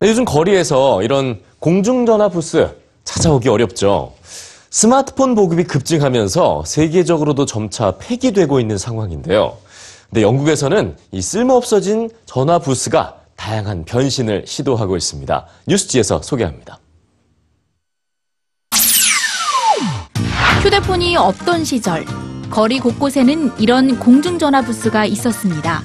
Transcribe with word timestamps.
네, 0.00 0.08
요즘 0.10 0.24
거리에서 0.24 1.02
이런 1.02 1.40
공중전화 1.58 2.28
부스 2.28 2.72
찾아오기 3.02 3.48
어렵죠. 3.48 4.14
스마트폰 4.70 5.34
보급이 5.34 5.64
급증하면서 5.64 6.62
세계적으로도 6.64 7.46
점차 7.46 7.96
폐기되고 7.98 8.60
있는 8.60 8.78
상황인데요. 8.78 9.56
근데 10.08 10.22
영국에서는 10.22 10.96
이 11.10 11.20
쓸모없어진 11.20 12.10
전화 12.26 12.60
부스가 12.60 13.16
다양한 13.34 13.84
변신을 13.84 14.44
시도하고 14.46 14.96
있습니다. 14.96 15.46
뉴스지에서 15.66 16.22
소개합니다. 16.22 16.78
휴대폰이 20.62 21.16
없던 21.16 21.64
시절 21.64 22.04
거리 22.50 22.78
곳곳에는 22.78 23.58
이런 23.58 23.98
공중전화 23.98 24.62
부스가 24.62 25.06
있었습니다. 25.06 25.82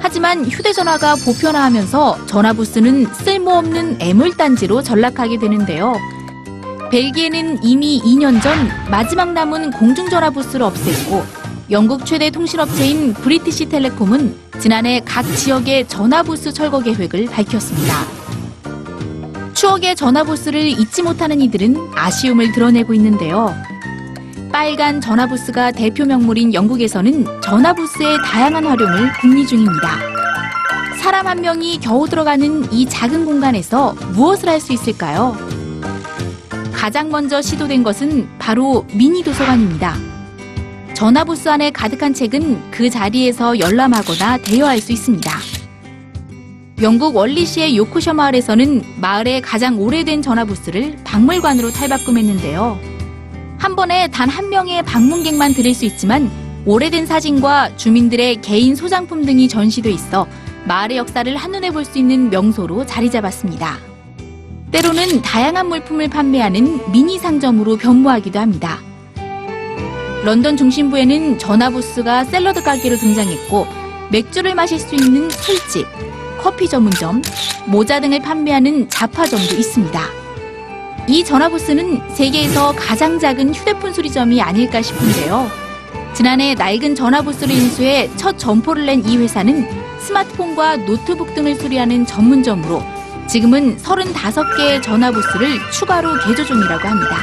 하지만 0.00 0.44
휴대전화가 0.44 1.16
보편화하면서 1.24 2.26
전화 2.26 2.52
부스는 2.52 3.06
쓸모없는 3.12 3.98
애물단지로 4.00 4.82
전락하게 4.82 5.38
되는데요. 5.38 5.94
벨기에는 6.90 7.62
이미 7.62 8.00
2년 8.00 8.42
전 8.42 8.68
마지막 8.90 9.32
남은 9.32 9.70
공중전화 9.72 10.30
부스를 10.30 10.66
없앴고 10.66 11.22
영국 11.70 12.04
최대 12.04 12.30
통신업체인 12.30 13.14
브리티시 13.14 13.68
텔레콤은 13.68 14.34
지난해 14.58 15.00
각 15.04 15.22
지역의 15.22 15.86
전화 15.86 16.22
부스 16.22 16.52
철거 16.52 16.80
계획을 16.80 17.26
밝혔습니다. 17.26 17.94
추억의 19.54 19.94
전화 19.94 20.24
부스를 20.24 20.66
잊지 20.66 21.02
못하는 21.02 21.40
이들은 21.40 21.76
아쉬움을 21.94 22.52
드러내고 22.52 22.94
있는데요. 22.94 23.54
빨간 24.52 25.00
전화부스가 25.00 25.70
대표 25.72 26.04
명물인 26.04 26.52
영국에서는 26.52 27.24
전화부스의 27.40 28.18
다양한 28.24 28.66
활용을 28.66 29.12
궁리 29.20 29.46
중입니다. 29.46 29.98
사람 31.00 31.26
한 31.26 31.40
명이 31.40 31.78
겨우 31.80 32.08
들어가는 32.08 32.72
이 32.72 32.86
작은 32.86 33.24
공간에서 33.24 33.94
무엇을 34.12 34.48
할 34.48 34.60
수 34.60 34.72
있을까요? 34.72 35.36
가장 36.72 37.10
먼저 37.10 37.40
시도된 37.40 37.82
것은 37.82 38.28
바로 38.38 38.86
미니 38.92 39.22
도서관입니다. 39.22 39.96
전화부스 40.94 41.48
안에 41.48 41.70
가득한 41.70 42.12
책은 42.12 42.70
그 42.70 42.90
자리에서 42.90 43.58
열람하거나 43.58 44.38
대여할 44.38 44.80
수 44.80 44.92
있습니다. 44.92 45.30
영국 46.82 47.16
월리시의 47.16 47.76
요크셔 47.76 48.14
마을에서는 48.14 48.82
마을의 49.00 49.42
가장 49.42 49.78
오래된 49.78 50.22
전화부스를 50.22 50.96
박물관으로 51.04 51.70
탈바꿈했는데요. 51.70 52.89
한 53.60 53.76
번에 53.76 54.08
단 54.08 54.28
한 54.30 54.48
명의 54.48 54.82
방문객만 54.82 55.52
들을 55.54 55.74
수 55.74 55.84
있지만 55.84 56.30
오래된 56.64 57.04
사진과 57.06 57.76
주민들의 57.76 58.40
개인 58.40 58.74
소장품 58.74 59.24
등이 59.26 59.48
전시돼 59.48 59.90
있어 59.90 60.26
마을의 60.64 60.96
역사를 60.98 61.36
한눈에 61.36 61.70
볼 61.70 61.84
수 61.84 61.98
있는 61.98 62.30
명소로 62.30 62.86
자리 62.86 63.10
잡았습니다. 63.10 63.78
때로는 64.70 65.20
다양한 65.22 65.68
물품을 65.68 66.08
판매하는 66.08 66.92
미니 66.92 67.18
상점으로 67.18 67.76
변모하기도 67.76 68.38
합니다. 68.38 68.78
런던 70.24 70.56
중심부에는 70.56 71.38
전화부스가 71.38 72.24
샐러드 72.24 72.62
가게로 72.62 72.96
등장했고 72.96 73.66
맥주를 74.12 74.54
마실 74.54 74.78
수 74.78 74.94
있는 74.94 75.28
술집, 75.30 75.86
커피 76.40 76.68
전문점, 76.68 77.20
모자 77.66 78.00
등을 78.00 78.20
판매하는 78.20 78.88
잡화점도 78.88 79.56
있습니다. 79.56 80.19
이 81.10 81.24
전화부스는 81.24 82.14
세계에서 82.14 82.72
가장 82.76 83.18
작은 83.18 83.52
휴대폰 83.52 83.92
수리점이 83.92 84.40
아닐까 84.40 84.80
싶은데요. 84.80 85.50
지난해 86.14 86.54
낡은 86.54 86.94
전화부스를 86.94 87.52
인수해 87.52 88.08
첫 88.16 88.38
점포를 88.38 88.86
낸 88.86 89.04
이 89.04 89.16
회사는 89.16 89.66
스마트폰과 89.98 90.76
노트북 90.86 91.34
등을 91.34 91.56
수리하는 91.56 92.06
전문점으로 92.06 92.80
지금은 93.26 93.76
35개의 93.78 94.82
전화부스를 94.84 95.58
추가로 95.72 96.10
개조 96.24 96.44
중이라고 96.44 96.86
합니다. 96.88 97.16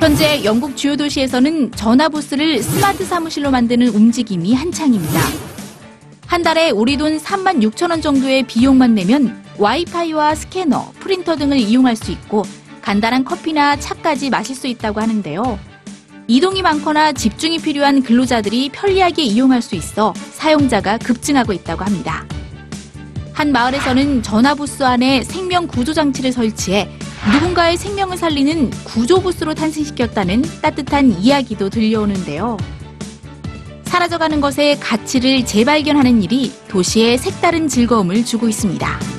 현재 0.00 0.42
영국 0.42 0.74
주요 0.74 0.96
도시에서는 0.96 1.72
전화부스를 1.72 2.62
스마트 2.62 3.04
사무실로 3.04 3.50
만드는 3.50 3.88
움직임이 3.88 4.54
한창입니다. 4.54 5.20
한 6.26 6.42
달에 6.42 6.70
우리 6.70 6.96
돈 6.96 7.18
3만 7.18 7.62
6천 7.62 7.90
원 7.90 8.00
정도의 8.00 8.44
비용만 8.44 8.94
내면 8.94 9.43
와이파이와 9.58 10.34
스캐너, 10.34 10.92
프린터 11.00 11.36
등을 11.36 11.58
이용할 11.58 11.96
수 11.96 12.10
있고 12.10 12.44
간단한 12.82 13.24
커피나 13.24 13.76
차까지 13.76 14.30
마실 14.30 14.54
수 14.54 14.66
있다고 14.66 15.00
하는데요. 15.00 15.58
이동이 16.26 16.62
많거나 16.62 17.12
집중이 17.12 17.58
필요한 17.58 18.02
근로자들이 18.02 18.70
편리하게 18.70 19.22
이용할 19.22 19.62
수 19.62 19.74
있어 19.74 20.14
사용자가 20.32 20.98
급증하고 20.98 21.52
있다고 21.52 21.84
합니다. 21.84 22.26
한 23.32 23.52
마을에서는 23.52 24.22
전화부스 24.22 24.84
안에 24.84 25.22
생명 25.24 25.66
구조 25.66 25.92
장치를 25.92 26.32
설치해 26.32 26.88
누군가의 27.32 27.76
생명을 27.76 28.16
살리는 28.16 28.70
구조부스로 28.84 29.54
탄생시켰다는 29.54 30.42
따뜻한 30.62 31.20
이야기도 31.20 31.68
들려오는데요. 31.68 32.56
사라져가는 33.84 34.40
것의 34.40 34.78
가치를 34.80 35.46
재발견하는 35.46 36.22
일이 36.22 36.52
도시에 36.68 37.16
색다른 37.16 37.68
즐거움을 37.68 38.24
주고 38.24 38.48
있습니다. 38.48 39.13